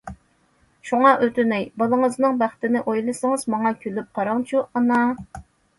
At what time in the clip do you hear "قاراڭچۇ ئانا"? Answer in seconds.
4.19-5.05